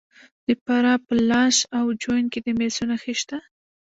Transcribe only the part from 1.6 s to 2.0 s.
او